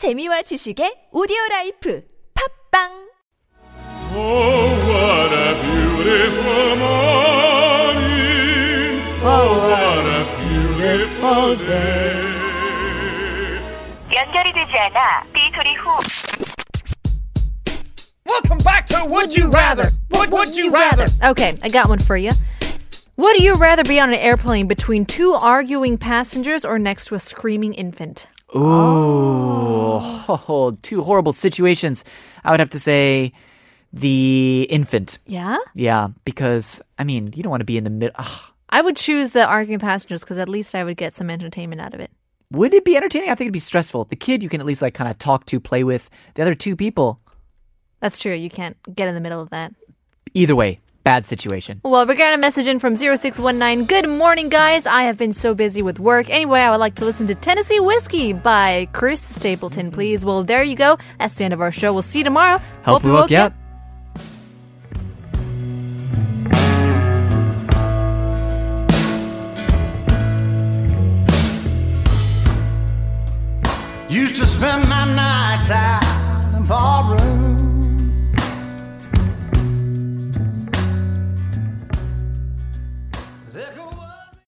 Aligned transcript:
재미와 0.00 0.42
지식의 0.42 1.08
오디오 1.12 1.36
라이프 1.50 2.02
팝빵 2.72 3.10
Oh, 4.12 4.72
what 4.88 5.30
a 5.30 5.54
beautiful 5.60 6.76
morning. 6.80 8.10
Oh, 9.22 9.60
what 9.68 10.06
a 10.08 10.24
beautiful 10.40 11.56
day. 11.66 12.16
연결이 14.10 14.52
되지 14.52 14.72
않아 14.78 15.24
삐 15.34 15.38
소리 15.54 15.74
후 15.76 16.00
Welcome 18.26 18.64
back 18.64 18.86
to 18.86 19.04
Would 19.06 19.36
You 19.36 19.50
Rather? 19.50 19.90
What 20.08 20.30
would 20.30 20.56
you 20.56 20.70
rather? 20.72 21.06
Okay, 21.22 21.56
I 21.62 21.68
got 21.68 21.88
one 21.90 21.98
for 22.00 22.16
you. 22.16 22.32
Would 23.16 23.36
you 23.42 23.54
rather 23.54 23.84
be 23.84 24.00
on 24.00 24.08
an 24.08 24.18
airplane 24.18 24.66
between 24.66 25.04
two 25.04 25.34
arguing 25.34 25.98
passengers 25.98 26.64
or 26.64 26.78
next 26.78 27.06
to 27.08 27.14
a 27.16 27.18
screaming 27.18 27.74
infant? 27.74 28.26
Ooh, 28.56 28.60
oh, 30.00 30.76
two 30.82 31.02
horrible 31.02 31.32
situations. 31.32 32.04
I 32.44 32.50
would 32.50 32.60
have 32.60 32.70
to 32.70 32.78
say 32.78 33.32
the 33.92 34.66
infant. 34.70 35.18
Yeah? 35.26 35.58
Yeah, 35.74 36.08
because 36.24 36.80
I 36.98 37.04
mean, 37.04 37.30
you 37.34 37.42
don't 37.42 37.50
want 37.50 37.60
to 37.60 37.64
be 37.66 37.76
in 37.78 37.84
the 37.84 37.90
middle. 37.90 38.14
Ah. 38.18 38.52
I 38.72 38.82
would 38.82 38.96
choose 38.96 39.32
the 39.32 39.44
arguing 39.46 39.80
passengers 39.80 40.20
because 40.20 40.38
at 40.38 40.48
least 40.48 40.74
I 40.76 40.84
would 40.84 40.96
get 40.96 41.14
some 41.14 41.28
entertainment 41.28 41.80
out 41.80 41.92
of 41.92 41.98
it. 42.00 42.10
Would 42.52 42.72
it 42.72 42.84
be 42.84 42.96
entertaining? 42.96 43.28
I 43.30 43.34
think 43.34 43.46
it'd 43.46 43.52
be 43.52 43.58
stressful. 43.58 44.04
The 44.04 44.16
kid 44.16 44.42
you 44.42 44.48
can 44.48 44.60
at 44.60 44.66
least 44.66 44.80
like 44.82 44.94
kind 44.94 45.10
of 45.10 45.18
talk 45.18 45.44
to, 45.46 45.58
play 45.60 45.82
with. 45.84 46.08
The 46.34 46.42
other 46.42 46.54
two 46.54 46.76
people, 46.76 47.20
That's 48.00 48.18
true. 48.20 48.32
You 48.34 48.48
can't 48.50 48.76
get 48.94 49.08
in 49.08 49.14
the 49.14 49.20
middle 49.20 49.40
of 49.40 49.50
that. 49.50 49.74
either 50.34 50.54
way, 50.56 50.78
bad 51.02 51.26
situation. 51.26 51.80
Well, 51.84 52.06
we 52.06 52.14
got 52.14 52.34
a 52.34 52.38
message 52.38 52.66
in 52.66 52.78
from 52.78 52.94
0619. 52.94 53.86
Good 53.86 54.08
morning, 54.08 54.48
guys. 54.48 54.86
I 54.86 55.04
have 55.04 55.18
been 55.18 55.32
so 55.32 55.54
busy 55.54 55.82
with 55.82 55.98
work. 55.98 56.28
Anyway, 56.30 56.60
I 56.60 56.70
would 56.70 56.80
like 56.80 56.94
to 56.96 57.04
listen 57.04 57.26
to 57.28 57.34
Tennessee 57.34 57.80
Whiskey 57.80 58.32
by 58.32 58.88
Chris 58.92 59.20
Stapleton, 59.20 59.90
please. 59.90 60.24
Well, 60.24 60.44
there 60.44 60.62
you 60.62 60.76
go. 60.76 60.98
That's 61.18 61.34
the 61.34 61.44
end 61.44 61.54
of 61.54 61.60
our 61.60 61.72
show. 61.72 61.92
We'll 61.92 62.02
see 62.02 62.18
you 62.18 62.24
tomorrow. 62.24 62.60
Hope 62.84 63.02
we 63.02 63.10
woke 63.12 63.30
you 63.30 63.38
up. 63.38 63.54
Used 74.08 74.36
to 74.36 74.46
spend 74.46 74.88
my 74.88 75.04
nights 75.14 75.70
out 75.70 76.02
in 76.02 76.10
ballrooms. 76.10 76.29